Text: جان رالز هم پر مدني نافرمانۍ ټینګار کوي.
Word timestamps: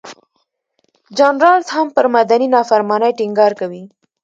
جان 1.17 1.35
رالز 1.43 1.67
هم 1.75 1.87
پر 1.95 2.05
مدني 2.15 2.47
نافرمانۍ 2.55 3.11
ټینګار 3.19 3.51
کوي. 3.59 3.83